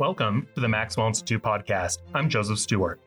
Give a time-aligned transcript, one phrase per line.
[0.00, 1.98] Welcome to the Maxwell Institute podcast.
[2.14, 3.02] I'm Joseph Stewart.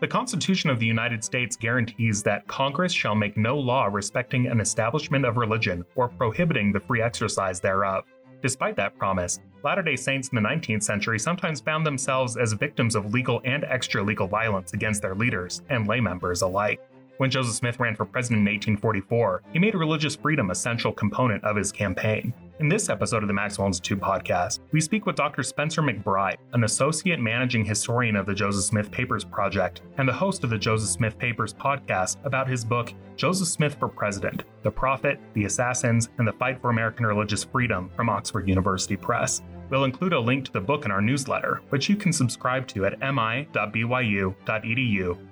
[0.00, 4.60] The Constitution of the United States guarantees that Congress shall make no law respecting an
[4.60, 8.02] establishment of religion or prohibiting the free exercise thereof.
[8.42, 12.96] Despite that promise, Latter day Saints in the 19th century sometimes found themselves as victims
[12.96, 16.80] of legal and extra legal violence against their leaders and lay members alike.
[17.18, 21.44] When Joseph Smith ran for president in 1844, he made religious freedom a central component
[21.44, 22.34] of his campaign.
[22.60, 25.42] In this episode of the Maxwell Institute podcast, we speak with Dr.
[25.42, 30.44] Spencer McBride, an associate managing historian of the Joseph Smith Papers Project and the host
[30.44, 35.18] of the Joseph Smith Papers podcast about his book, Joseph Smith for President The Prophet,
[35.32, 39.40] the Assassins, and the Fight for American Religious Freedom from Oxford University Press.
[39.70, 42.84] We'll include a link to the book in our newsletter, which you can subscribe to
[42.84, 43.56] at mi.byu.edu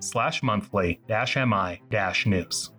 [0.01, 1.83] slash monthly mi
[2.25, 2.71] news.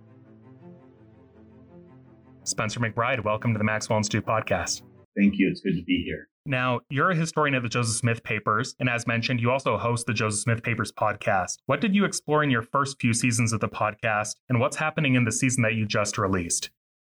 [2.50, 4.82] Spencer McBride, welcome to the Maxwell Institute podcast.
[5.16, 5.50] Thank you.
[5.50, 6.30] It's good to be here.
[6.46, 10.08] Now, you're a historian of the Joseph Smith Papers, and as mentioned, you also host
[10.08, 11.58] the Joseph Smith Papers podcast.
[11.68, 15.16] What did you explore in your first few seasons of the podcast, and what's happening
[15.16, 16.72] in the season that you just released?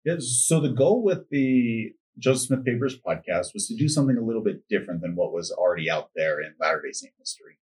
[0.03, 4.25] Yeah, so the goal with the Joseph Smith Papers podcast was to do something a
[4.25, 7.57] little bit different than what was already out there in Latter day Saint history.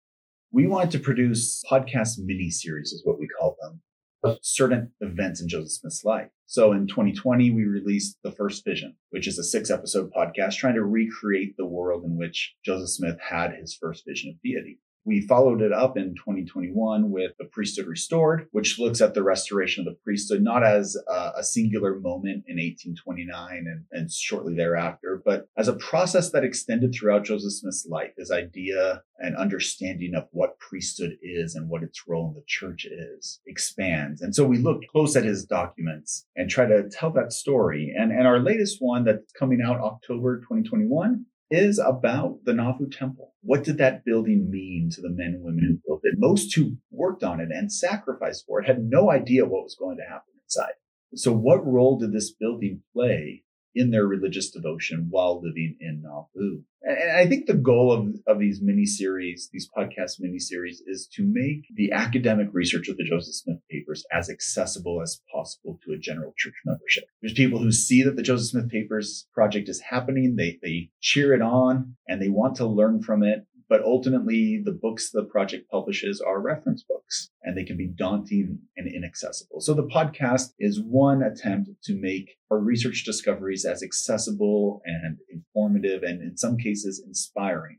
[0.52, 3.82] We wanted to produce podcast mini series, is what we call them,
[4.26, 6.30] of certain events in Joseph Smith's life.
[6.48, 10.76] So in 2020, we released The First Vision, which is a six episode podcast trying
[10.76, 14.80] to recreate the world in which Joseph Smith had his first vision of deity.
[15.06, 19.88] We followed it up in 2021 with The Priesthood Restored, which looks at the restoration
[19.88, 25.48] of the priesthood, not as a, singular moment in 1829 and, and, shortly thereafter, but
[25.58, 30.60] as a process that extended throughout Joseph Smith's life, his idea and understanding of what
[30.60, 34.22] priesthood is and what its role in the church is expands.
[34.22, 37.94] And so we look close at his documents and try to tell that story.
[37.96, 43.34] And, and our latest one that's coming out October 2021 is about the Nauvoo Temple.
[43.42, 46.16] What did that building mean to the men and women who built it?
[46.18, 49.98] Most who worked on it and sacrificed for it had no idea what was going
[49.98, 50.74] to happen inside.
[51.16, 53.45] So what role did this building play
[53.76, 56.62] in their religious devotion while living in Nauvoo.
[56.82, 61.08] And I think the goal of, of these mini series, these podcast mini series, is
[61.14, 65.94] to make the academic research of the Joseph Smith papers as accessible as possible to
[65.94, 67.06] a general church membership.
[67.22, 71.34] There's people who see that the Joseph Smith papers project is happening, they, they cheer
[71.34, 75.70] it on, and they want to learn from it but ultimately the books the project
[75.70, 79.62] publishes are reference books and they can be daunting and inaccessible.
[79.62, 86.04] So the podcast is one attempt to make our research discoveries as accessible and informative
[86.04, 87.78] and in some cases inspiring.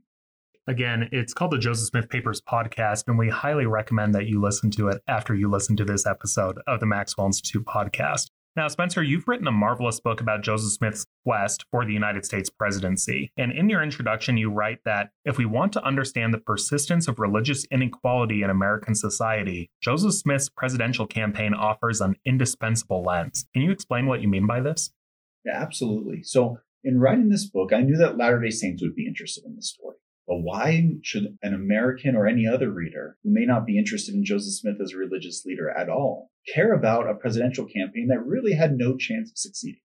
[0.69, 4.69] Again, it's called the Joseph Smith Papers podcast, and we highly recommend that you listen
[4.73, 8.31] to it after you listen to this episode of the Maxwell Institute podcast.
[8.57, 12.49] Now, Spencer, you've written a marvelous book about Joseph Smith's quest for the United States
[12.49, 13.31] presidency.
[13.37, 17.19] And in your introduction, you write that if we want to understand the persistence of
[17.19, 23.45] religious inequality in American society, Joseph Smith's presidential campaign offers an indispensable lens.
[23.53, 24.91] Can you explain what you mean by this?
[25.45, 26.23] Yeah, absolutely.
[26.23, 29.55] So, in writing this book, I knew that Latter day Saints would be interested in
[29.55, 29.97] the story.
[30.27, 34.25] But why should an American or any other reader who may not be interested in
[34.25, 38.53] Joseph Smith as a religious leader at all care about a presidential campaign that really
[38.53, 39.81] had no chance of succeeding?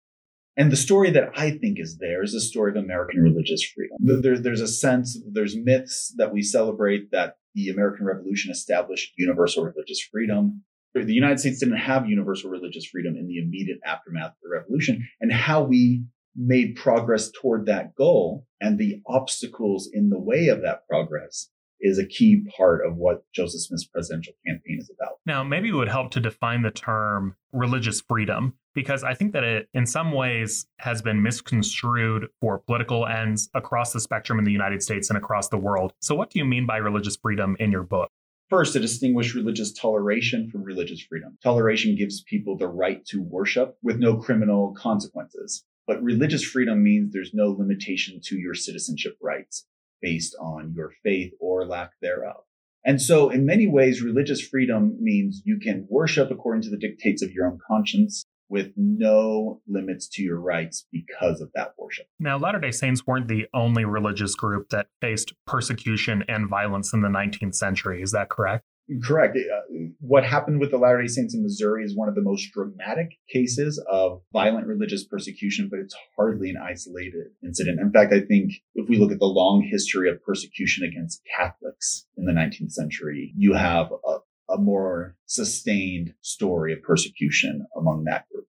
[0.58, 3.98] And the story that I think is there is the story of American religious freedom.
[4.00, 9.64] There, there's a sense, there's myths that we celebrate that the American Revolution established universal
[9.64, 10.64] religious freedom.
[10.94, 15.08] The United States didn't have universal religious freedom in the immediate aftermath of the revolution.
[15.22, 16.04] And how we
[16.36, 21.50] made progress toward that goal and the obstacles in the way of that progress
[21.82, 25.14] is a key part of what Joseph Smith's presidential campaign is about.
[25.26, 29.44] Now, maybe it would help to define the term religious freedom because I think that
[29.44, 34.52] it, in some ways, has been misconstrued for political ends across the spectrum in the
[34.52, 35.94] United States and across the world.
[36.00, 38.10] So, what do you mean by religious freedom in your book?
[38.50, 41.38] First, to distinguish religious toleration from religious freedom.
[41.42, 45.64] Toleration gives people the right to worship with no criminal consequences.
[45.92, 49.66] But religious freedom means there's no limitation to your citizenship rights
[50.02, 52.46] based on your faith or lack thereof.
[52.86, 57.22] And so in many ways, religious freedom means you can worship according to the dictates
[57.22, 62.06] of your own conscience with no limits to your rights because of that worship.
[62.22, 67.02] Now, Latter day Saints weren't the only religious group that faced persecution and violence in
[67.02, 68.02] the 19th century.
[68.02, 68.64] Is that correct?
[69.00, 69.38] Correct.
[69.38, 72.52] Uh, what happened with the Latter day Saints in Missouri is one of the most
[72.52, 77.80] dramatic cases of violent religious persecution, but it's hardly an isolated incident.
[77.80, 82.06] In fact, I think if we look at the long history of persecution against Catholics
[82.18, 84.18] in the 19th century, you have a,
[84.54, 88.48] a more sustained story of persecution among that group.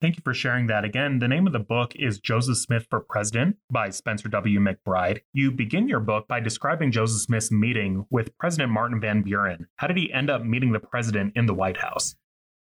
[0.00, 0.84] Thank you for sharing that.
[0.84, 4.60] Again, the name of the book is Joseph Smith for President by Spencer W.
[4.60, 5.22] McBride.
[5.32, 9.66] You begin your book by describing Joseph Smith's meeting with President Martin Van Buren.
[9.74, 12.14] How did he end up meeting the president in the White House?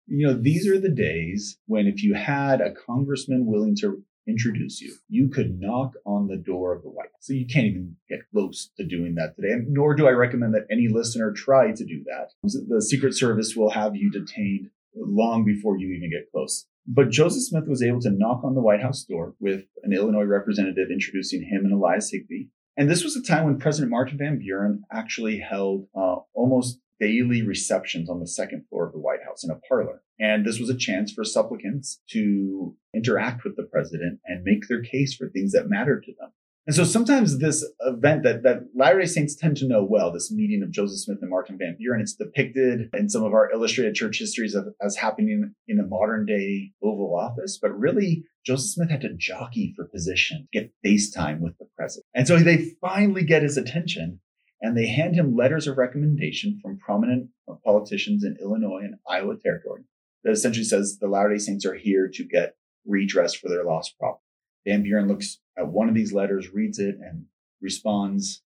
[0.05, 4.81] You know, these are the days when if you had a congressman willing to introduce
[4.81, 7.21] you, you could knock on the door of the White House.
[7.21, 9.53] So you can't even get close to doing that today.
[9.53, 12.31] And nor do I recommend that any listener try to do that.
[12.43, 16.65] The Secret Service will have you detained long before you even get close.
[16.85, 20.23] But Joseph Smith was able to knock on the White House door with an Illinois
[20.23, 22.47] representative introducing him and Elias Higbee.
[22.75, 27.41] And this was a time when President Martin Van Buren actually held uh, almost daily
[27.41, 30.01] receptions on the second floor of the White House in a parlor.
[30.19, 34.81] And this was a chance for supplicants to interact with the president and make their
[34.81, 36.31] case for things that mattered to them.
[36.65, 40.63] And so sometimes this event that, that Latter-day Saints tend to know well, this meeting
[40.63, 44.17] of Joseph Smith and Martin Van Buren, it's depicted in some of our illustrated church
[44.17, 47.59] histories of, as happening in a modern day Oval Office.
[47.61, 52.05] But really, Joseph Smith had to jockey for position, get face time with the president.
[52.13, 54.21] And so they finally get his attention
[54.61, 57.29] and they hand him letters of recommendation from prominent
[57.65, 59.83] politicians in Illinois and Iowa territory
[60.23, 62.55] that essentially says the Latter-day Saints are here to get
[62.85, 64.22] redress for their lost property.
[64.65, 67.25] Van Buren looks at one of these letters, reads it, and
[67.61, 68.41] responds,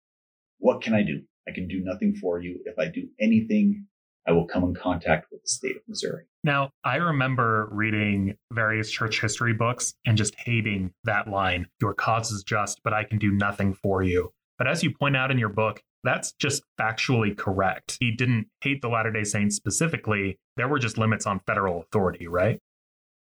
[0.59, 1.21] What can I do?
[1.47, 2.59] I can do nothing for you.
[2.65, 3.85] If I do anything,
[4.27, 6.23] I will come in contact with the state of Missouri.
[6.43, 12.31] Now, I remember reading various church history books and just hating that line Your cause
[12.31, 14.31] is just, but I can do nothing for you.
[14.57, 17.97] But as you point out in your book, that's just factually correct.
[17.99, 20.37] He didn't hate the Latter day Saints specifically.
[20.55, 22.59] There were just limits on federal authority, right?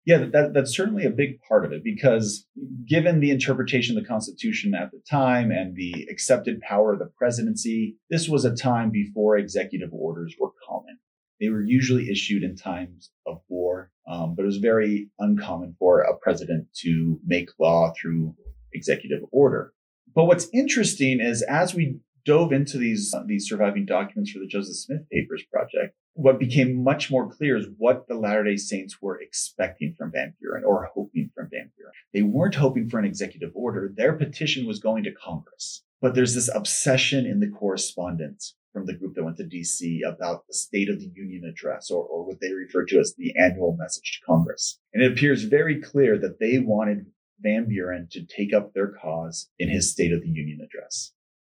[0.06, 2.46] Yeah, that, that's certainly a big part of it because
[2.86, 7.10] given the interpretation of the Constitution at the time and the accepted power of the
[7.16, 10.98] presidency, this was a time before executive orders were common.
[11.40, 16.02] They were usually issued in times of war, um, but it was very uncommon for
[16.02, 18.36] a president to make law through
[18.74, 19.72] executive order.
[20.14, 24.46] But what's interesting is as we dove into these uh, these surviving documents for the
[24.46, 29.00] Joseph Smith Papers project, what became much more clear is what the Latter day Saints
[29.00, 31.92] were expecting from Van Buren or hoping from Van Buren.
[32.12, 33.92] They weren't hoping for an executive order.
[33.94, 35.82] Their petition was going to Congress.
[36.00, 40.46] But there's this obsession in the correspondence from the group that went to DC about
[40.46, 43.76] the State of the Union address, or, or what they refer to as the annual
[43.78, 44.78] message to Congress.
[44.92, 47.06] And it appears very clear that they wanted
[47.40, 51.12] Van Buren to take up their cause in his State of the Union address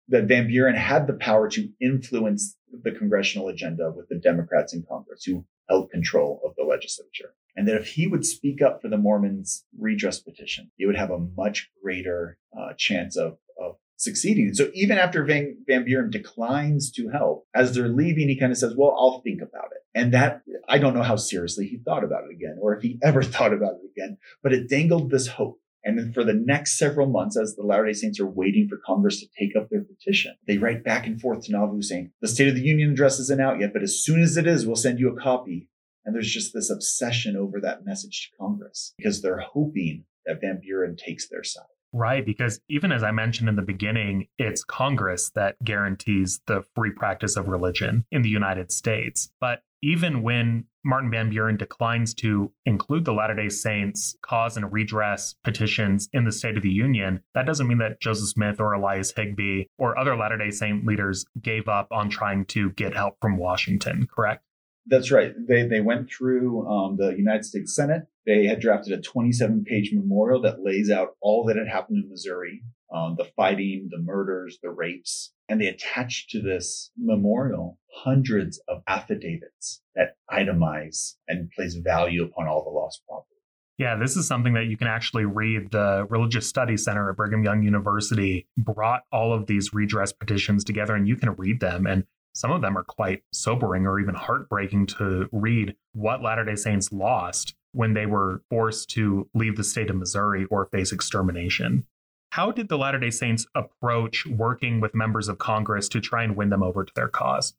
[0.08, 4.84] that Van Buren had the power to influence the congressional agenda with the Democrats in
[4.88, 7.34] Congress who held control of the legislature.
[7.56, 11.10] And that if he would speak up for the Mormons redress petition, he would have
[11.10, 14.52] a much greater uh, chance of, of succeeding.
[14.52, 18.58] So even after Van, Van Buren declines to help, as they're leaving, he kind of
[18.58, 19.82] says, well, I'll think about it.
[19.94, 22.98] And that, I don't know how seriously he thought about it again, or if he
[23.02, 26.78] ever thought about it again, but it dangled this hope and then for the next
[26.78, 29.84] several months, as the Latter day Saints are waiting for Congress to take up their
[29.84, 33.20] petition, they write back and forth to Nauvoo saying, the State of the Union address
[33.20, 35.68] isn't out yet, but as soon as it is, we'll send you a copy.
[36.04, 40.60] And there's just this obsession over that message to Congress because they're hoping that Van
[40.60, 41.64] Buren takes their side.
[41.92, 46.90] Right, because even as I mentioned in the beginning, it's Congress that guarantees the free
[46.90, 49.30] practice of religion in the United States.
[49.40, 54.72] But even when Martin Van Buren declines to include the Latter day Saints cause and
[54.72, 58.72] redress petitions in the State of the Union, that doesn't mean that Joseph Smith or
[58.72, 63.16] Elias Higbee or other Latter day Saint leaders gave up on trying to get help
[63.20, 64.44] from Washington, correct?
[64.86, 65.34] That's right.
[65.48, 68.02] They, they went through um, the United States Senate.
[68.24, 72.10] They had drafted a 27 page memorial that lays out all that had happened in
[72.10, 72.62] Missouri
[72.94, 75.32] um, the fighting, the murders, the rapes.
[75.48, 82.46] And they attached to this memorial hundreds of affidavits that itemize and place value upon
[82.46, 83.36] all the lost property.
[83.78, 85.70] Yeah, this is something that you can actually read.
[85.70, 90.94] The Religious Studies Center at Brigham Young University brought all of these redress petitions together,
[90.94, 91.86] and you can read them.
[91.86, 96.56] And some of them are quite sobering or even heartbreaking to read what Latter day
[96.56, 101.86] Saints lost when they were forced to leave the state of Missouri or face extermination.
[102.30, 106.36] How did the Latter day Saints approach working with members of Congress to try and
[106.36, 107.54] win them over to their cause?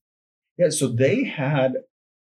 [0.58, 1.74] Yeah, so they had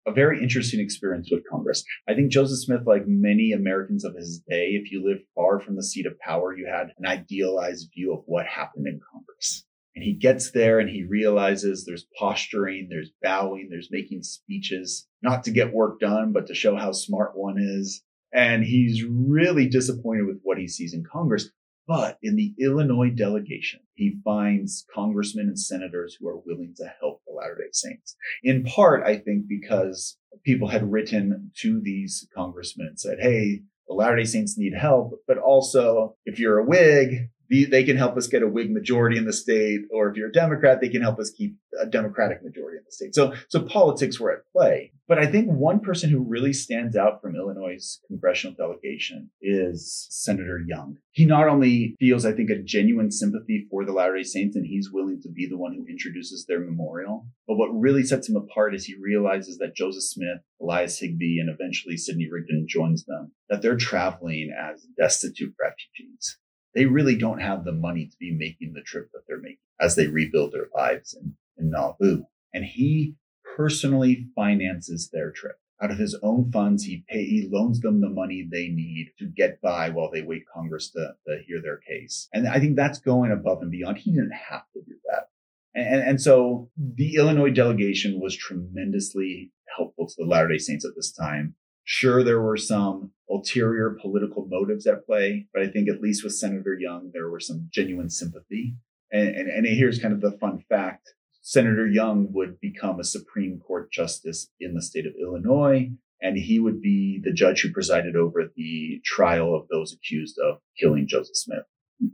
[0.08, 1.84] a very interesting experience with Congress.
[2.08, 5.76] I think Joseph Smith, like many Americans of his day, if you lived far from
[5.76, 9.66] the seat of power, you had an idealized view of what happened in Congress.
[9.96, 15.46] And he gets there and he realizes there's posturing, there's bowing, there's making speeches, not
[15.46, 18.04] to get work done, but to show how smart one is.
[18.34, 21.50] And he's really disappointed with what he sees in Congress.
[21.88, 27.22] But in the Illinois delegation, he finds congressmen and senators who are willing to help
[27.26, 28.16] the Latter day Saints.
[28.44, 33.94] In part, I think, because people had written to these congressmen and said, Hey, the
[33.94, 38.28] Latter day Saints need help, but also if you're a Whig, they can help us
[38.28, 41.20] get a Whig majority in the state, or if you're a Democrat, they can help
[41.20, 43.16] us keep a Democratic majority in the state.
[43.16, 44.92] So, so politics were at play.
[45.08, 50.62] But I think one person who really stands out from Illinois' congressional delegation is Senator
[50.66, 50.98] Young.
[51.12, 54.66] He not only feels, I think, a genuine sympathy for the Latter day Saints, and
[54.66, 57.28] he's willing to be the one who introduces their memorial.
[57.48, 61.50] But what really sets him apart is he realizes that Joseph Smith, Elias Higbee, and
[61.50, 66.40] eventually Sidney Rigdon joins them, that they're traveling as destitute refugees
[66.76, 69.96] they really don't have the money to be making the trip that they're making as
[69.96, 72.24] they rebuild their lives in, in Nauvoo.
[72.54, 73.16] And he
[73.56, 75.56] personally finances their trip.
[75.82, 79.26] Out of his own funds, he pay, he loans them the money they need to
[79.26, 82.30] get by while they wait Congress to, to hear their case.
[82.34, 83.98] And I think that's going above and beyond.
[83.98, 85.30] He didn't have to do that.
[85.74, 90.92] And, and so the Illinois delegation was tremendously helpful to the Latter day Saints at
[90.96, 91.56] this time.
[91.84, 96.36] Sure, there were some ulterior political motives at play, but I think at least with
[96.36, 98.76] Senator Young, there were some genuine sympathy.
[99.12, 101.14] And, and, and here's kind of the fun fact.
[101.42, 106.60] Senator Young would become a Supreme Court justice in the state of Illinois, and he
[106.60, 111.36] would be the judge who presided over the trial of those accused of killing Joseph
[111.36, 111.66] Smith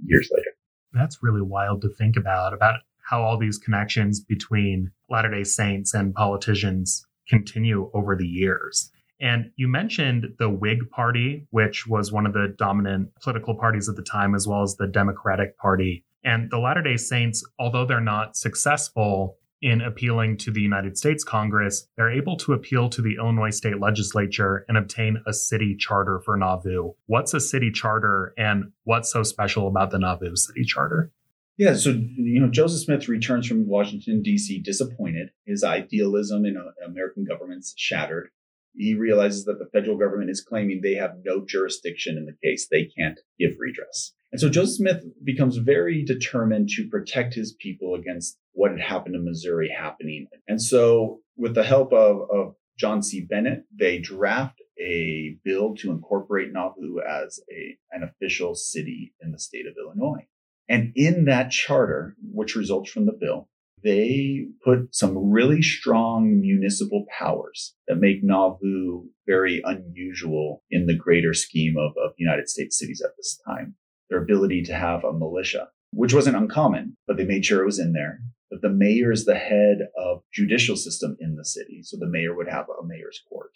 [0.06, 0.52] years later.
[0.92, 5.94] That's really wild to think about, about how all these connections between Latter day Saints
[5.94, 8.92] and politicians continue over the years.
[9.22, 13.96] And you mentioned the Whig Party, which was one of the dominant political parties at
[13.96, 16.04] the time, as well as the Democratic Party.
[16.24, 21.24] And the Latter day Saints, although they're not successful in appealing to the United States
[21.24, 26.20] Congress, they're able to appeal to the Illinois state legislature and obtain a city charter
[26.26, 26.94] for Nauvoo.
[27.06, 31.12] What's a city charter and what's so special about the Nauvoo city charter?
[31.58, 34.62] Yeah, so you know, Joseph Smith returns from Washington D.C.
[34.62, 35.30] disappointed.
[35.46, 38.32] His idealism in uh, American government's shattered,
[38.76, 42.68] he realizes that the federal government is claiming they have no jurisdiction in the case.
[42.70, 44.14] They can't give redress.
[44.32, 49.16] And so Joseph Smith becomes very determined to protect his people against what had happened
[49.16, 50.28] in Missouri happening.
[50.48, 53.22] And so, with the help of, of John C.
[53.22, 59.40] Bennett, they draft a bill to incorporate Nauvoo as a, an official city in the
[59.40, 60.28] state of Illinois.
[60.70, 63.50] And in that charter, which results from the bill,
[63.84, 71.34] they put some really strong municipal powers that make Nauvoo very unusual in the greater
[71.34, 73.76] scheme of, of United States cities at this time.
[74.10, 77.80] Their ability to have a militia, which wasn't uncommon, but they made sure it was
[77.80, 78.20] in there.
[78.50, 81.82] But the mayor is the head of judicial system in the city.
[81.84, 83.52] So the mayor would have a mayor's court.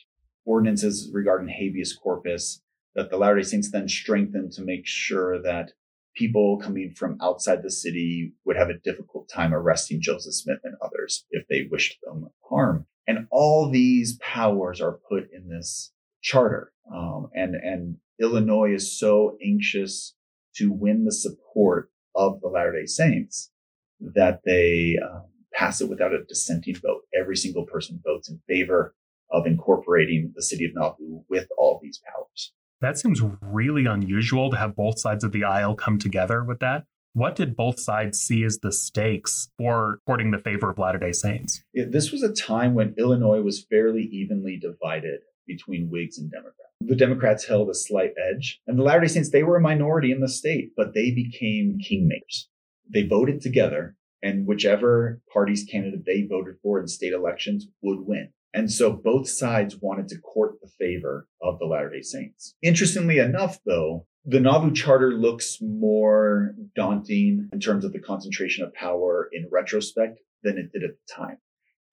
[0.45, 2.61] Ordinances regarding habeas corpus
[2.95, 5.73] that the Latter-day Saints then strengthened to make sure that
[6.15, 10.75] people coming from outside the city would have a difficult time arresting Joseph Smith and
[10.81, 12.85] others if they wished them harm.
[13.07, 15.91] And all these powers are put in this
[16.21, 16.71] charter.
[16.93, 20.15] Um, and, and Illinois is so anxious
[20.55, 23.51] to win the support of the Latter day Saints
[23.99, 27.01] that they um, pass it without a dissenting vote.
[27.17, 28.95] Every single person votes in favor
[29.31, 32.53] of incorporating the city of Nauvoo with all these powers.
[32.81, 36.85] That seems really unusual to have both sides of the aisle come together with that.
[37.13, 41.13] What did both sides see as the stakes for courting the favor of Latter day
[41.13, 41.63] Saints?
[41.73, 46.73] Yeah, this was a time when Illinois was fairly evenly divided between Whigs and Democrats.
[46.81, 50.11] The Democrats held a slight edge, and the Latter day Saints, they were a minority
[50.11, 52.47] in the state, but they became kingmakers.
[52.93, 58.33] They voted together, and whichever party's candidate they voted for in state elections would win.
[58.55, 62.55] And so both sides wanted to court the favor of the Latter day Saints.
[62.63, 68.73] Interestingly enough, though, the Nauvoo Charter looks more daunting in terms of the concentration of
[68.73, 71.37] power in retrospect than it did at the time.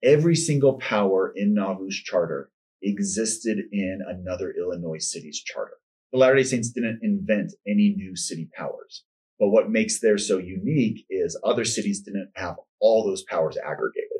[0.01, 2.49] Every single power in Nauvoo's charter
[2.81, 5.75] existed in another Illinois city's charter.
[6.13, 9.03] The Latter day Saints didn't invent any new city powers.
[9.37, 14.12] But what makes theirs so unique is other cities didn't have all those powers aggregated.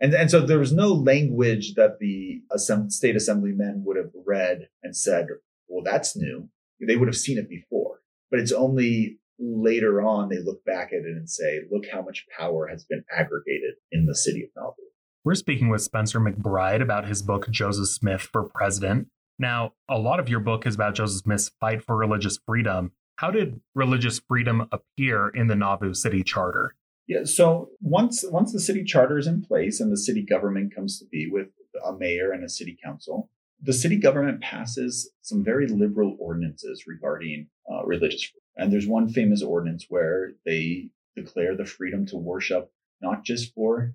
[0.00, 2.40] And, and so there was no language that the
[2.88, 5.26] state assemblymen would have read and said,
[5.68, 6.48] well, that's new.
[6.86, 11.04] They would have seen it before, but it's only later on they look back at
[11.04, 14.82] it and say, look how much power has been aggregated in the city of Nauvoo.
[15.24, 19.08] We're speaking with Spencer McBride about his book, Joseph Smith for President.
[19.38, 22.92] Now, a lot of your book is about Joseph Smith's fight for religious freedom.
[23.16, 26.74] How did religious freedom appear in the Nauvoo City Charter?
[27.10, 27.24] Yeah.
[27.24, 31.06] So once once the city charter is in place and the city government comes to
[31.10, 31.48] be with
[31.84, 33.28] a mayor and a city council,
[33.60, 38.44] the city government passes some very liberal ordinances regarding uh, religious freedom.
[38.58, 42.70] And there's one famous ordinance where they declare the freedom to worship
[43.02, 43.92] not just for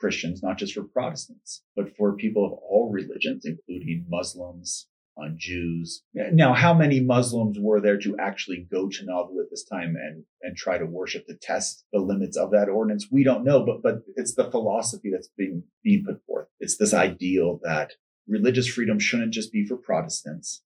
[0.00, 4.88] Christians, not just for Protestants, but for people of all religions, including Muslims,
[5.20, 6.02] on Jews.
[6.14, 10.24] Now, how many Muslims were there to actually go to Nauvoo at this time and,
[10.42, 13.08] and try to worship to test the limits of that ordinance?
[13.10, 16.48] We don't know, but, but it's the philosophy that's being, being put forth.
[16.58, 17.92] It's this ideal that
[18.28, 20.62] religious freedom shouldn't just be for Protestants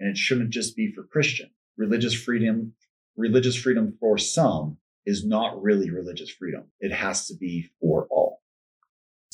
[0.00, 1.50] and it shouldn't just be for Christian.
[1.76, 2.74] Religious freedom,
[3.16, 6.64] religious freedom for some is not really religious freedom.
[6.80, 8.27] It has to be for all.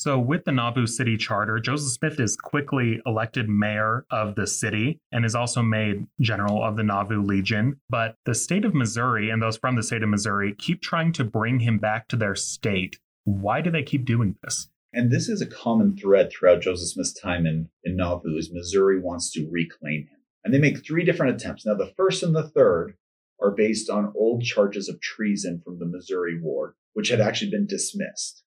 [0.05, 4.99] So, with the Nauvoo City Charter, Joseph Smith is quickly elected mayor of the city
[5.11, 7.81] and is also made general of the Nauvoo Legion.
[7.89, 11.23] But the state of Missouri and those from the state of Missouri keep trying to
[11.23, 12.99] bring him back to their state.
[13.23, 14.69] Why do they keep doing this?
[14.93, 18.99] And this is a common thread throughout Joseph Smith's time in, in Nauvoo is Missouri
[18.99, 20.19] wants to reclaim him.
[20.43, 21.65] And they make three different attempts.
[21.65, 22.93] Now, the first and the third
[23.41, 27.65] are based on old charges of treason from the Missouri War, which had actually been
[27.65, 28.43] dismissed.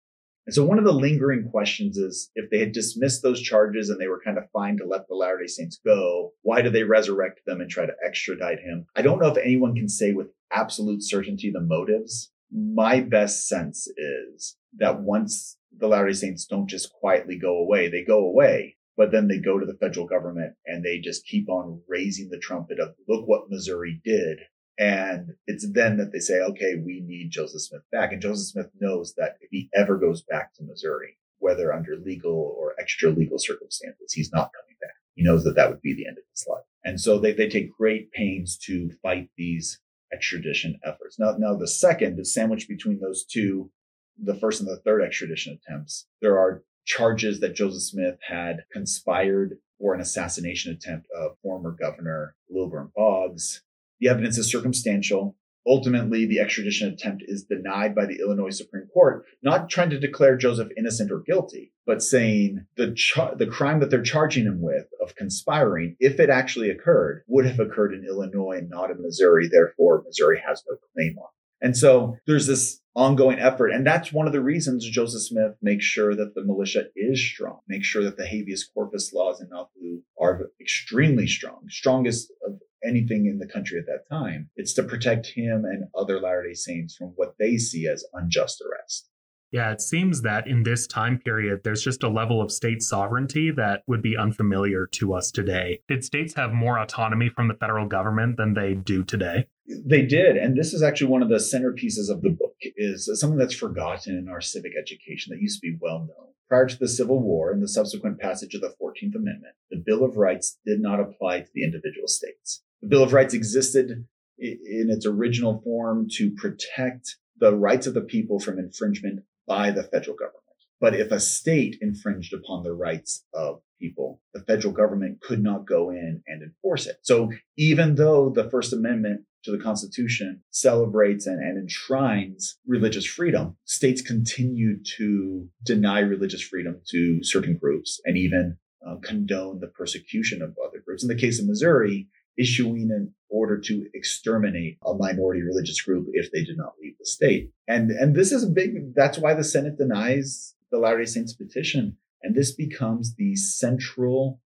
[0.48, 4.00] And so one of the lingering questions is if they had dismissed those charges and
[4.00, 6.84] they were kind of fine to let the Latter day Saints go, why do they
[6.84, 8.86] resurrect them and try to extradite him?
[8.96, 12.32] I don't know if anyone can say with absolute certainty the motives.
[12.50, 17.90] My best sense is that once the Latter day Saints don't just quietly go away,
[17.90, 21.50] they go away, but then they go to the federal government and they just keep
[21.50, 24.38] on raising the trumpet of look what Missouri did
[24.78, 28.12] and it's then that they say, okay, we need Joseph Smith back.
[28.12, 32.54] And Joseph Smith knows that if he ever goes back to Missouri, whether under legal
[32.56, 34.94] or extra legal circumstances, he's not coming back.
[35.14, 36.62] He knows that that would be the end of his life.
[36.84, 39.80] And so they, they take great pains to fight these
[40.12, 41.18] extradition efforts.
[41.18, 43.70] Now, now the second is sandwiched between those two,
[44.16, 46.06] the first and the third extradition attempts.
[46.22, 52.36] There are charges that Joseph Smith had conspired for an assassination attempt of former governor
[52.48, 53.62] Lilburn Boggs
[54.00, 55.36] the evidence is circumstantial.
[55.66, 60.36] Ultimately, the extradition attempt is denied by the Illinois Supreme Court, not trying to declare
[60.36, 64.86] Joseph innocent or guilty, but saying the char- the crime that they're charging him with
[65.02, 69.48] of conspiring, if it actually occurred, would have occurred in Illinois and not in Missouri.
[69.48, 71.28] Therefore, Missouri has no claim on.
[71.60, 73.68] And so there's this ongoing effort.
[73.68, 77.60] And that's one of the reasons Joseph Smith makes sure that the militia is strong,
[77.68, 82.58] make sure that the habeas corpus laws in Nauvoo are extremely strong, strongest of
[82.88, 84.50] anything in the country at that time.
[84.56, 88.62] It's to protect him and other Latter day Saints from what they see as unjust
[88.62, 89.10] arrest.
[89.50, 93.50] Yeah, it seems that in this time period, there's just a level of state sovereignty
[93.52, 95.80] that would be unfamiliar to us today.
[95.88, 99.46] Did states have more autonomy from the federal government than they do today?
[99.66, 100.36] They did.
[100.36, 104.18] And this is actually one of the centerpieces of the book is something that's forgotten
[104.18, 106.28] in our civic education that used to be well known.
[106.48, 110.02] Prior to the Civil War and the subsequent passage of the 14th Amendment, the Bill
[110.02, 112.62] of Rights did not apply to the individual states.
[112.82, 114.06] The Bill of Rights existed
[114.38, 119.82] in its original form to protect the rights of the people from infringement by the
[119.82, 120.44] federal government.
[120.80, 125.66] But if a state infringed upon the rights of people, the federal government could not
[125.66, 126.98] go in and enforce it.
[127.02, 133.56] So even though the First Amendment to the Constitution celebrates and, and enshrines religious freedom,
[133.64, 140.42] states continued to deny religious freedom to certain groups and even uh, condone the persecution
[140.42, 141.02] of other groups.
[141.02, 142.08] In the case of Missouri,
[142.38, 147.04] issuing an order to exterminate a minority religious group if they did not leave the
[147.04, 147.50] state.
[147.66, 151.96] And, and this is a big, that's why the Senate denies the Latter-day Saints petition.
[152.22, 154.40] And this becomes the central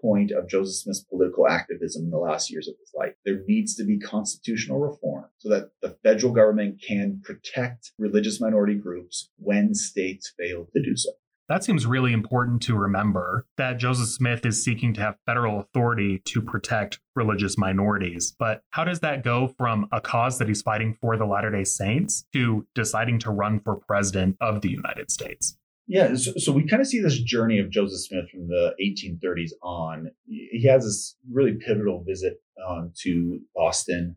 [0.00, 3.14] point of Joseph Smith's political activism in the last years of his life.
[3.24, 8.76] There needs to be constitutional reform so that the federal government can protect religious minority
[8.76, 11.10] groups when states fail to do so.
[11.48, 16.20] That seems really important to remember that Joseph Smith is seeking to have federal authority
[16.26, 18.34] to protect religious minorities.
[18.38, 21.64] But how does that go from a cause that he's fighting for the Latter day
[21.64, 25.56] Saints to deciding to run for president of the United States?
[25.86, 29.52] Yeah, so, so we kind of see this journey of Joseph Smith from the 1830s
[29.62, 30.10] on.
[30.26, 34.16] He has this really pivotal visit um, to Boston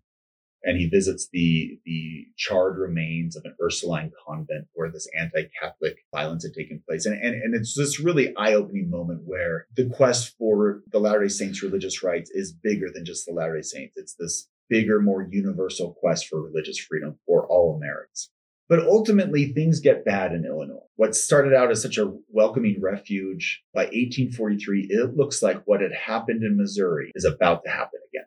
[0.64, 6.44] and he visits the the charred remains of an Ursuline convent where this anti-Catholic violence
[6.44, 7.06] had taken place.
[7.06, 11.64] And, and, and it's this really eye-opening moment where the quest for the Latter-day Saints
[11.64, 13.98] religious rights is bigger than just the Latter-day Saints.
[13.98, 18.30] It's this bigger, more universal quest for religious freedom for all Americans.
[18.70, 20.86] But ultimately, things get bad in Illinois.
[20.96, 25.92] What started out as such a welcoming refuge, by 1843, it looks like what had
[25.92, 28.24] happened in Missouri is about to happen again.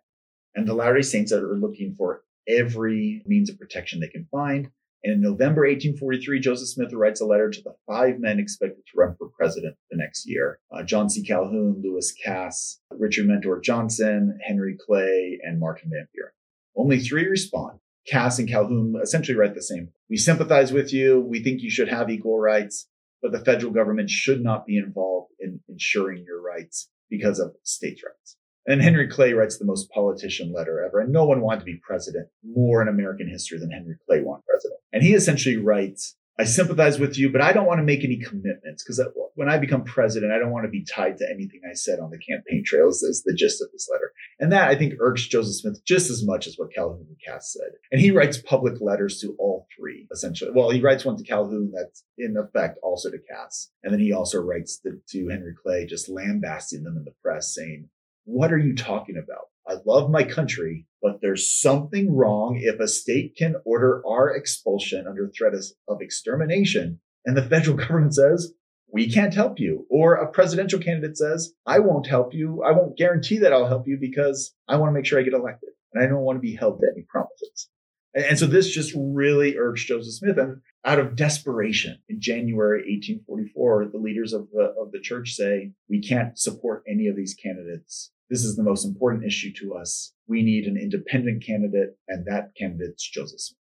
[0.55, 4.71] And the day Saints are looking for every means of protection they can find.
[5.03, 8.99] And in November 1843, Joseph Smith writes a letter to the five men expected to
[8.99, 11.23] run for president the next year uh, John C.
[11.23, 16.33] Calhoun, Lewis Cass, Richard Mentor Johnson, Henry Clay, and Martin Van Buren.
[16.77, 17.81] Only three respond.
[18.07, 19.91] Cass and Calhoun essentially write the same.
[20.09, 21.21] We sympathize with you.
[21.21, 22.89] We think you should have equal rights,
[23.23, 28.03] but the federal government should not be involved in ensuring your rights because of states'
[28.05, 28.37] rights.
[28.67, 31.01] And Henry Clay writes the most politician letter ever.
[31.01, 34.47] And no one wanted to be president more in American history than Henry Clay wanted
[34.47, 34.81] president.
[34.93, 38.19] And he essentially writes, I sympathize with you, but I don't want to make any
[38.19, 39.01] commitments because
[39.37, 42.11] when I become president, I don't want to be tied to anything I said on
[42.11, 43.03] the campaign trails.
[43.03, 46.27] Is the gist of this letter, and that I think irks Joseph Smith just as
[46.27, 47.73] much as what Calhoun and Cass said.
[47.93, 50.51] And he writes public letters to all three, essentially.
[50.53, 54.13] Well, he writes one to Calhoun that's in effect also to Cass, and then he
[54.13, 57.89] also writes to, to Henry Clay, just lambasting them in the press, saying,
[58.25, 59.47] "What are you talking about?
[59.67, 65.07] I love my country, but there's something wrong if a state can order our expulsion
[65.07, 65.55] under threat
[65.89, 68.53] of extermination and the federal government says,
[68.93, 69.87] we can't help you.
[69.91, 72.63] Or a presidential candidate says, I won't help you.
[72.63, 75.35] I won't guarantee that I'll help you because I want to make sure I get
[75.35, 77.69] elected and I don't want to be held to any promises.
[78.15, 80.39] And, so this just really irks Joseph Smith.
[80.39, 85.73] And out of desperation in January 1844, the leaders of the, of the church say,
[85.89, 90.13] we can't support any of these candidates this is the most important issue to us.
[90.27, 93.59] We need an independent candidate, and that candidate's Joseph Smith.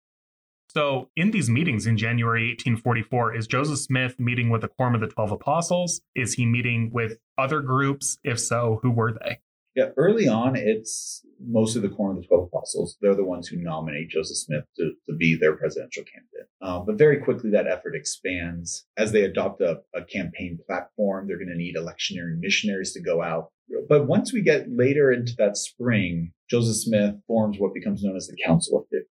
[0.70, 5.00] So, in these meetings in January 1844, is Joseph Smith meeting with the Quorum of
[5.00, 6.00] the Twelve Apostles?
[6.14, 8.18] Is he meeting with other groups?
[8.24, 9.38] If so, who were they?
[9.76, 12.96] Yeah, early on, it's most of the Quorum of the Twelve Apostles.
[13.02, 16.48] They're the ones who nominate Joseph Smith to, to be their presidential candidate.
[16.62, 21.28] Um, but very quickly, that effort expands as they adopt a, a campaign platform.
[21.28, 23.50] They're going to need electioneering missionaries to go out.
[23.86, 28.28] But once we get later into that spring, Joseph Smith forms what becomes known as
[28.28, 29.08] the Council of Fifty.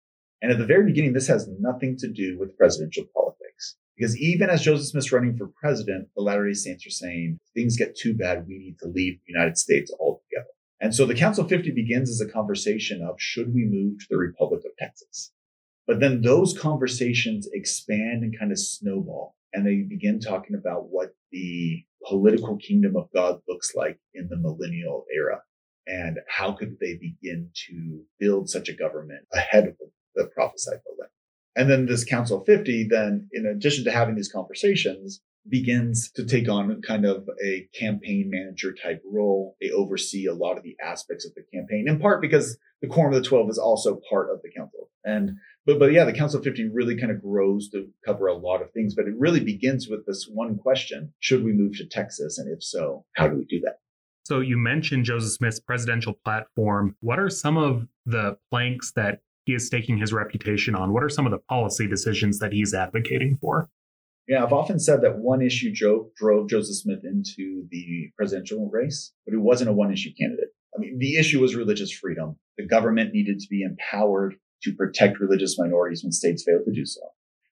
[0.43, 3.40] And at the very beginning, this has nothing to do with presidential politics.
[4.01, 7.77] Because even as Joseph Smith's running for president, the Latter day Saints are saying, things
[7.77, 10.49] get too bad, we need to leave the United States altogether.
[10.79, 14.07] And so the Council of 50 begins as a conversation of should we move to
[14.09, 15.31] the Republic of Texas?
[15.85, 19.35] But then those conversations expand and kind of snowball.
[19.53, 24.37] And they begin talking about what the political kingdom of God looks like in the
[24.37, 25.43] millennial era.
[25.85, 30.79] And how could they begin to build such a government ahead of the, the prophesied
[30.87, 31.11] millennium?
[31.55, 36.25] And then this Council of 50, then in addition to having these conversations, begins to
[36.25, 39.55] take on kind of a campaign manager type role.
[39.59, 43.13] They oversee a lot of the aspects of the campaign, in part because the Quorum
[43.13, 44.89] of the Twelve is also part of the council.
[45.03, 45.31] And
[45.65, 48.61] but but yeah, the Council of 50 really kind of grows to cover a lot
[48.61, 52.37] of things, but it really begins with this one question: Should we move to Texas?
[52.37, 53.77] And if so, how do we do that?
[54.23, 56.95] So you mentioned Joseph Smith's presidential platform.
[57.01, 60.93] What are some of the planks that he is staking his reputation on?
[60.93, 63.69] What are some of the policy decisions that he's advocating for?
[64.27, 69.11] Yeah, I've often said that one issue drove, drove Joseph Smith into the presidential race,
[69.25, 70.49] but he wasn't a one issue candidate.
[70.75, 72.37] I mean, the issue was religious freedom.
[72.57, 76.85] The government needed to be empowered to protect religious minorities when states failed to do
[76.85, 77.01] so.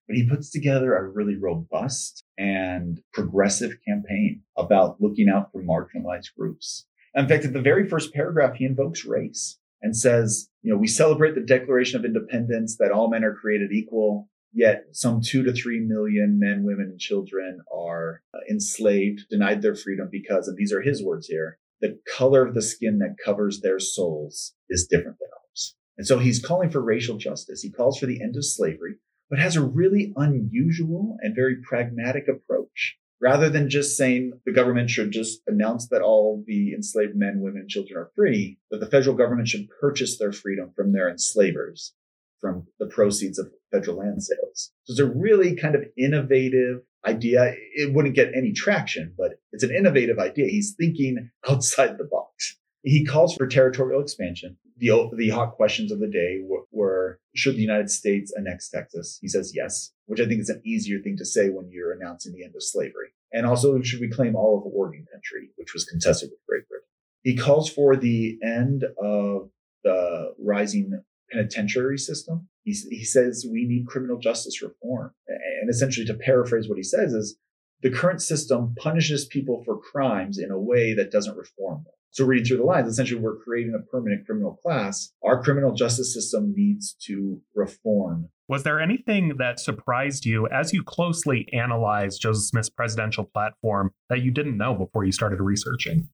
[0.08, 6.34] But he puts together a really robust and progressive campaign about looking out for marginalized
[6.38, 6.86] groups.
[7.14, 10.88] In fact, at the very first paragraph, he invokes race and says, you know, we
[10.88, 15.54] celebrate the Declaration of Independence that all men are created equal, yet some two to
[15.54, 20.74] three million men, women, and children are uh, enslaved, denied their freedom because, and these
[20.74, 25.18] are his words here, the color of the skin that covers their souls is different
[25.20, 25.76] than ours.
[25.98, 27.62] And so he's calling for racial justice.
[27.62, 28.96] He calls for the end of slavery,
[29.30, 32.98] but has a really unusual and very pragmatic approach.
[33.22, 37.62] Rather than just saying the government should just announce that all the enslaved men, women,
[37.62, 41.94] and children are free, that the federal government should purchase their freedom from their enslavers,
[42.40, 44.72] from the proceeds of federal land sales.
[44.86, 47.54] So it's a really kind of innovative idea.
[47.74, 50.48] It wouldn't get any traction, but it's an innovative idea.
[50.48, 52.58] He's thinking outside the box.
[52.84, 54.58] He calls for territorial expansion.
[54.78, 59.20] The, the hot questions of the day were, were, should the United States annex Texas?
[59.22, 62.34] He says yes, which I think is an easier thing to say when you're announcing
[62.34, 63.10] the end of slavery.
[63.34, 66.88] And also, should we claim all of Oregon country, which was contested with Great Britain?
[67.22, 69.50] He calls for the end of
[69.84, 72.48] the rising penitentiary system.
[72.64, 75.14] He, he says we need criminal justice reform.
[75.28, 77.38] And essentially, to paraphrase what he says, is
[77.82, 81.94] the current system punishes people for crimes in a way that doesn't reform them.
[82.12, 85.12] So reading through the lines, essentially we're creating a permanent criminal class.
[85.24, 88.30] Our criminal justice system needs to reform.
[88.48, 94.22] Was there anything that surprised you as you closely analyzed Joseph Smith's presidential platform that
[94.22, 96.10] you didn't know before you started researching?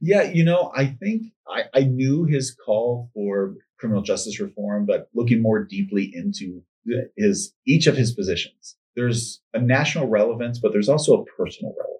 [0.00, 5.08] Yeah, you know, I think I, I knew his call for criminal justice reform, but
[5.12, 6.62] looking more deeply into
[7.16, 11.92] his each of his positions, there's a national relevance, but there's also a personal relevance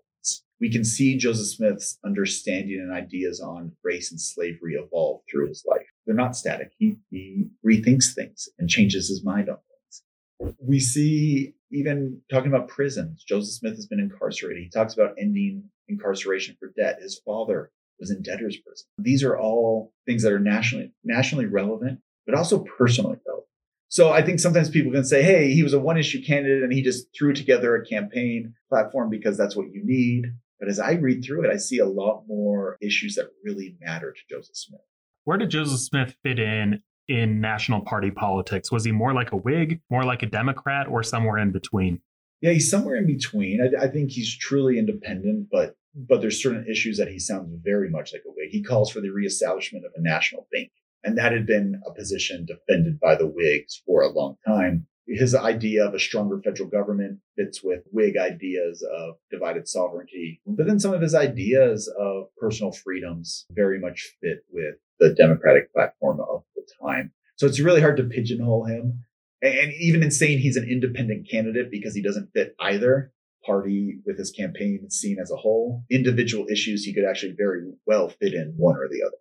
[0.63, 5.65] we can see Joseph Smith's understanding and ideas on race and slavery evolve through his
[5.69, 5.85] life.
[6.07, 6.71] They're not static.
[6.79, 10.55] He, he rethinks things and changes his mind on things.
[10.65, 13.25] We see even talking about prisons.
[13.25, 14.63] Joseph Smith has been incarcerated.
[14.63, 17.01] He talks about ending incarceration for debt.
[17.03, 18.87] His father was in debtor's prison.
[18.99, 23.49] These are all things that are nationally nationally relevant, but also personally relevant.
[23.89, 26.73] So I think sometimes people can say, hey, he was a one issue candidate and
[26.73, 30.33] he just threw together a campaign platform because that's what you need.
[30.63, 34.13] But as I read through it, I see a lot more issues that really matter
[34.13, 34.81] to Joseph Smith.
[35.25, 38.71] Where did Joseph Smith fit in in national party politics?
[38.71, 42.01] Was he more like a Whig, more like a Democrat, or somewhere in between?
[42.43, 43.61] Yeah, he's somewhere in between.
[43.61, 47.91] I, I think he's truly independent, but but there's certain issues that he sounds very
[47.91, 48.51] much like a Whig.
[48.53, 50.71] He calls for the reestablishment of a national bank,
[51.03, 54.87] and that had been a position defended by the Whigs for a long time.
[55.07, 60.67] His idea of a stronger federal government fits with Whig ideas of divided sovereignty, but
[60.67, 66.21] then some of his ideas of personal freedoms very much fit with the Democratic platform
[66.21, 67.13] of the time.
[67.37, 69.05] So it's really hard to pigeonhole him.
[69.43, 73.13] And even in saying he's an independent candidate because he doesn't fit either
[73.45, 78.09] party with his campaign seen as a whole, individual issues he could actually very well
[78.09, 79.17] fit in one or the other.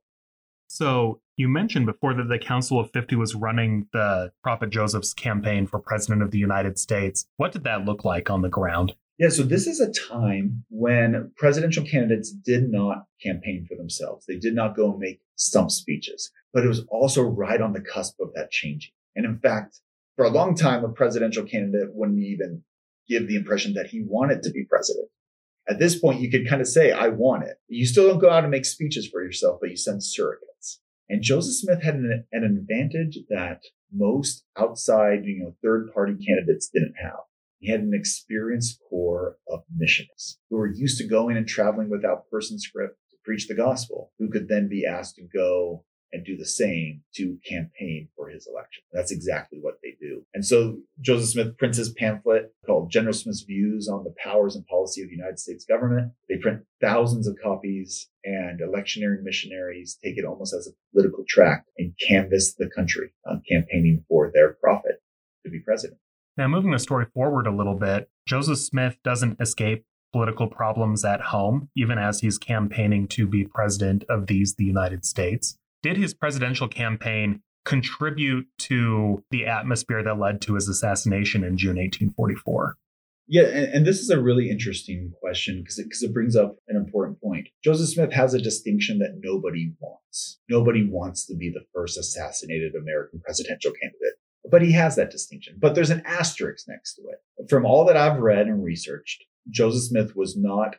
[0.74, 5.68] So you mentioned before that the Council of 50 was running the Prophet Joseph's campaign
[5.68, 7.26] for President of the United States.
[7.36, 8.94] What did that look like on the ground?
[9.18, 14.26] Yeah, so this is a time when presidential candidates did not campaign for themselves.
[14.26, 17.82] They did not go and make stump speeches, but it was also right on the
[17.82, 18.94] cusp of that changing.
[19.14, 19.82] And in fact,
[20.16, 22.64] for a long time, a presidential candidate wouldn't even
[23.10, 25.10] give the impression that he wanted to be president.
[25.68, 27.58] At this point, you could kind of say, I want it.
[27.68, 30.48] You still don't go out and make speeches for yourself, but you send surrogates.
[31.12, 36.70] And Joseph Smith had an, an advantage that most outside, you know, third party candidates
[36.74, 37.20] didn't have.
[37.60, 42.30] He had an experienced corps of missionaries who were used to going and traveling without
[42.32, 46.38] person script to preach the gospel, who could then be asked to go and do
[46.38, 48.84] the same to campaign for his election.
[48.94, 49.81] That's exactly what.
[50.42, 54.66] And so Joseph Smith prints his pamphlet called General Smith's Views on the Powers and
[54.66, 56.14] Policy of the United States Government.
[56.28, 61.70] They print thousands of copies and electioneering missionaries take it almost as a political tract
[61.78, 65.04] and canvass the country on campaigning for their prophet
[65.46, 66.00] to be president.
[66.38, 71.22] Now, moving the story forward a little bit, Joseph Smith doesn't escape political problems at
[71.22, 75.60] home, even as he's campaigning to be president of these, the United States.
[75.84, 81.78] Did his presidential campaign contribute to the atmosphere that led to his assassination in June
[81.78, 82.78] 1844?
[83.28, 86.58] Yeah, and, and, this is a really interesting question because it, cause it brings up
[86.68, 87.48] an important point.
[87.64, 90.40] Joseph Smith has a distinction that nobody wants.
[90.50, 94.16] Nobody wants to be the first assassinated American presidential candidate,
[94.50, 95.56] but he has that distinction.
[95.62, 97.50] But there's an asterisk next to it.
[97.50, 100.76] From all that I've read and researched, Joseph Smith was not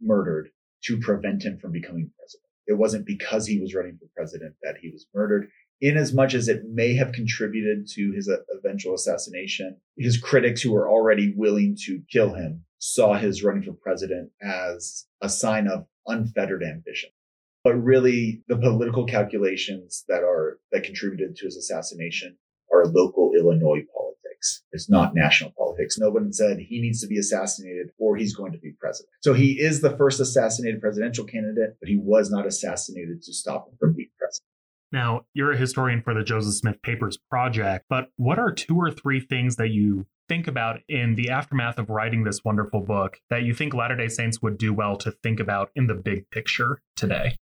[0.00, 0.48] murdered
[0.84, 2.48] to prevent him from becoming president.
[2.66, 5.50] It wasn't because he was running for president that he was murdered.
[5.80, 10.60] In as much as it may have contributed to his uh, eventual assassination, his critics
[10.60, 15.68] who were already willing to kill him saw his running for president as a sign
[15.68, 17.10] of unfettered ambition.
[17.64, 22.36] But really, the political calculations that are that contributed to his assassination
[22.72, 24.62] are local Illinois politics.
[24.72, 25.98] It's not national politics.
[25.98, 29.10] No one said he needs to be assassinated or he's going to be president.
[29.22, 33.68] So he is the first assassinated presidential candidate, but he was not assassinated to stop
[33.68, 33.96] him from.
[34.92, 38.90] Now, you're a historian for the Joseph Smith Papers Project, but what are two or
[38.90, 43.42] three things that you think about in the aftermath of writing this wonderful book that
[43.42, 46.80] you think Latter day Saints would do well to think about in the big picture
[46.96, 47.36] today?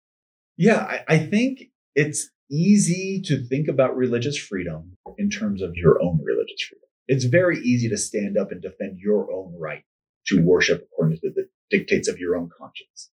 [0.57, 6.03] Yeah, I, I think it's easy to think about religious freedom in terms of your
[6.03, 6.89] own religious freedom.
[7.07, 9.85] It's very easy to stand up and defend your own right
[10.27, 13.11] to worship according to the dictates of your own conscience.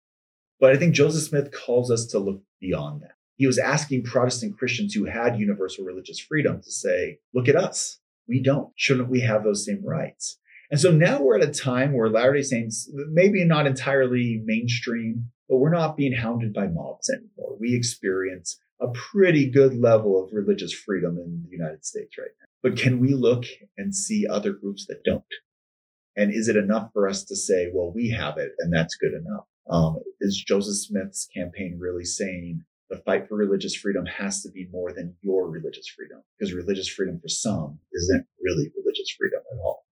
[0.60, 3.16] But I think Joseph Smith calls us to look beyond that.
[3.36, 8.00] He was asking Protestant Christians who had universal religious freedom to say, look at us.
[8.28, 8.72] We don't.
[8.76, 10.40] Shouldn't we have those same rights?
[10.72, 15.30] And so now we're at a time where Latter day Saints, maybe not entirely mainstream,
[15.50, 17.58] but we're not being hounded by mobs anymore.
[17.60, 22.48] We experience a pretty good level of religious freedom in the United States right now.
[22.62, 23.46] But can we look
[23.78, 25.24] and see other groups that don't?
[26.16, 29.14] And is it enough for us to say, well, we have it and that's good
[29.14, 29.46] enough?
[29.70, 34.68] Um, is Joseph Smith's campaign really saying the fight for religious freedom has to be
[34.72, 36.22] more than your religious freedom?
[36.38, 39.86] Because religious freedom for some isn't really religious freedom at all.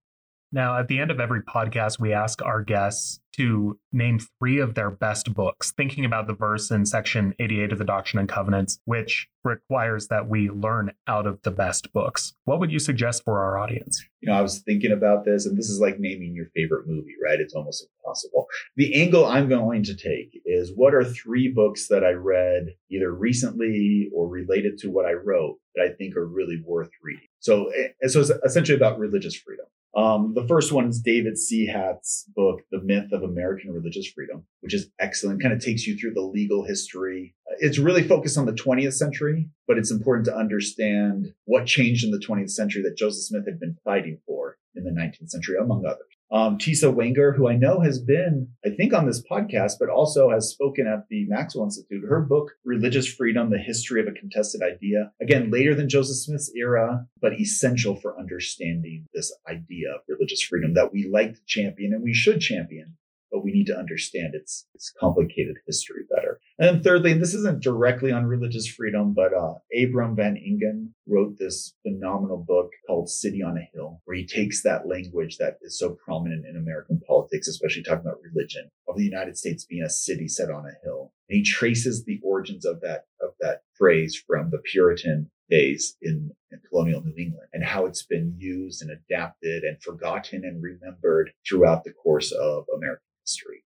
[0.54, 4.76] Now, at the end of every podcast, we ask our guests to name three of
[4.76, 8.78] their best books, thinking about the verse in section 88 of the Doctrine and Covenants,
[8.84, 12.34] which requires that we learn out of the best books.
[12.44, 14.04] What would you suggest for our audience?
[14.20, 17.16] You know, I was thinking about this, and this is like naming your favorite movie,
[17.24, 17.40] right?
[17.40, 18.48] It's almost impossible.
[18.76, 23.14] The angle I'm going to take is what are three books that I read either
[23.14, 27.28] recently or related to what I wrote that I think are really worth reading?
[27.40, 29.66] So, eh, so it's essentially about religious freedom.
[29.95, 34.73] Um, the first one is David Sehat's book, The Myth of American Religious Freedom, which
[34.73, 35.41] is excellent.
[35.41, 37.36] Kind of takes you through the legal history.
[37.60, 42.12] It's really focused on the 20th century, but it's important to understand what changed in
[42.12, 45.86] the 20th century that Joseph Smith had been fighting for in the 19th century, among
[45.86, 46.06] others.
[46.32, 50.30] Um, Tisa Wenger, who I know has been, I think, on this podcast, but also
[50.32, 52.04] has spoken at the Maxwell Institute.
[52.08, 56.52] Her book, Religious Freedom The History of a Contested Idea, again, later than Joseph Smith's
[56.56, 61.94] era, but essential for understanding this idea of religious freedom that we like to champion
[61.94, 62.96] and we should champion
[63.32, 66.39] but we need to understand its, its complicated history better.
[66.60, 70.94] And then thirdly, and this isn't directly on religious freedom, but uh, Abram Van Engen
[71.08, 75.58] wrote this phenomenal book called City on a Hill, where he takes that language that
[75.62, 79.84] is so prominent in American politics, especially talking about religion, of the United States being
[79.84, 81.13] a city set on a hill.
[81.30, 86.32] And he traces the origins of that, of that phrase from the Puritan days in,
[86.52, 91.32] in, colonial New England and how it's been used and adapted and forgotten and remembered
[91.48, 93.63] throughout the course of American history.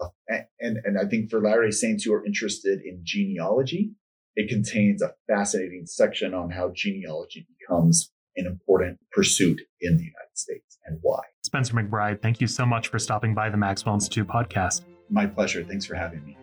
[0.00, 0.08] Uh,
[0.60, 3.92] and, and I think for Latter day Saints who are interested in genealogy,
[4.34, 10.34] it contains a fascinating section on how genealogy becomes an important pursuit in the United
[10.34, 11.20] States and why.
[11.44, 14.82] Spencer McBride, thank you so much for stopping by the Maxwell Institute podcast.
[15.10, 15.62] My pleasure.
[15.62, 16.36] Thanks for having me.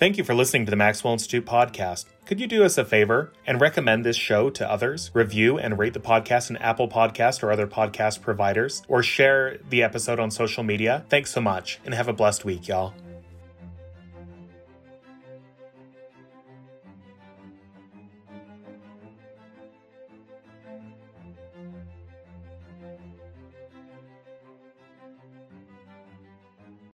[0.00, 2.06] Thank you for listening to the Maxwell Institute podcast.
[2.24, 5.10] Could you do us a favor and recommend this show to others?
[5.12, 9.82] Review and rate the podcast in Apple Podcast or other podcast providers, or share the
[9.82, 11.04] episode on social media.
[11.10, 12.94] Thanks so much, and have a blessed week, y'all.